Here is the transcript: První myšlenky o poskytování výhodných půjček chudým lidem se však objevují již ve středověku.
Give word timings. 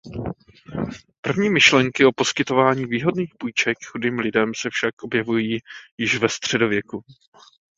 První 1.21 1.49
myšlenky 1.49 2.05
o 2.05 2.11
poskytování 2.11 2.85
výhodných 2.85 3.33
půjček 3.37 3.77
chudým 3.85 4.19
lidem 4.19 4.51
se 4.55 4.69
však 4.69 5.03
objevují 5.03 5.59
již 5.97 6.17
ve 6.17 6.29
středověku. 6.29 7.01